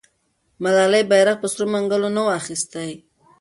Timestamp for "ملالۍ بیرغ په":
0.63-1.47